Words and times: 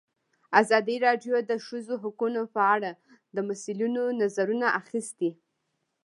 ازادي 0.61 0.95
راډیو 1.05 1.35
د 1.43 1.47
د 1.49 1.53
ښځو 1.65 1.93
حقونه 2.03 2.41
په 2.55 2.61
اړه 2.75 2.91
د 3.35 3.37
مسؤلینو 3.47 4.03
نظرونه 4.21 4.67
اخیستي. 4.79 5.31